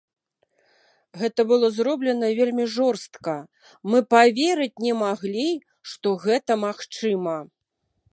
Гэта 1.23 1.41
было 1.49 1.67
зроблена 1.79 2.29
вельмі 2.39 2.65
жорстка, 2.75 3.35
мы 3.91 4.01
паверыць 4.15 4.81
не 4.87 4.93
маглі, 5.03 5.47
што 5.91 6.15
гэта 6.25 6.51
магчыма. 6.65 7.37